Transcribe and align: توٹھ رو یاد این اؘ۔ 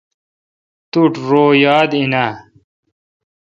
توٹھ 0.91 1.17
رو 1.29 1.43
یاد 1.65 1.89
این 1.97 2.13
اؘ۔ 2.23 2.27